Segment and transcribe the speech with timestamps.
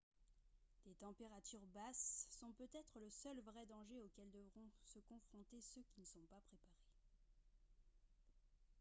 [0.83, 5.99] des températures basses sont peut-être le seul vrai danger auquel devront se confronter ceux qui
[5.99, 6.81] ne sont pas préparés